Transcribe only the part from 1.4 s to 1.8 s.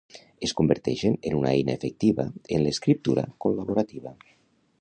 una eina